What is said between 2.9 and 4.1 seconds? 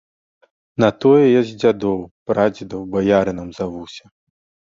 баярынам завуся.